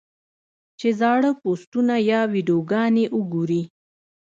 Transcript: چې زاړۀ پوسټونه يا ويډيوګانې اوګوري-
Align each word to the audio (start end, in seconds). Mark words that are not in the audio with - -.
چې 0.79 0.87
زاړۀ 0.99 1.31
پوسټونه 1.41 1.95
يا 2.11 2.21
ويډيوګانې 2.33 3.05
اوګوري- 3.15 3.61